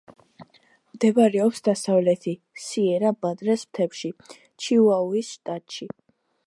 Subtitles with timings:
[0.95, 2.33] მდებარეობს დასავლეთი
[2.69, 4.13] სიერა-მადრეს მთებში,
[4.65, 5.91] ჩიუაუის შტატში.